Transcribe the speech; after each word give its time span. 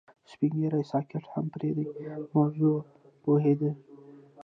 سپین 0.29 0.51
ږیری 0.61 0.83
سکاټ 0.91 1.23
هم 1.33 1.45
پر 1.51 1.61
دې 1.61 1.85
موضوع 2.35 2.75
پوهېده 3.23 3.71